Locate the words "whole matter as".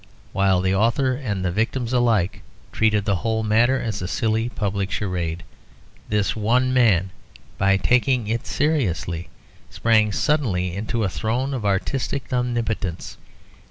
3.17-4.01